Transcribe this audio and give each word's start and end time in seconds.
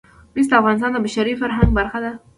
مس 0.35 0.45
د 0.49 0.53
افغانستان 0.61 0.91
د 0.93 0.97
بشري 1.05 1.33
فرهنګ 1.41 1.69
برخه 1.79 1.99
ده. 2.03 2.11